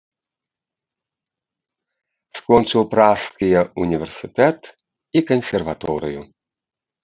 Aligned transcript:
Скончыў 2.41 2.89
пражскія 2.95 3.61
ўніверсітэт 3.85 4.59
і 5.17 5.27
кансерваторыю. 5.33 6.21